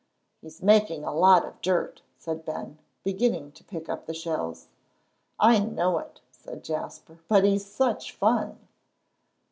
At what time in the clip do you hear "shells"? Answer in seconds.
4.15-4.67